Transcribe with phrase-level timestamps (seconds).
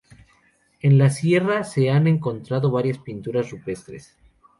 [0.81, 4.17] En la sierra se han encontrado varias pinturas rupestres.